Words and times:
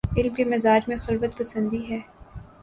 علم 0.17 0.33
کے 0.33 0.45
مزاج 0.45 0.81
میں 0.87 0.97
خلوت 0.97 1.37
پسندی 1.37 1.83
ہے۔ 1.89 1.99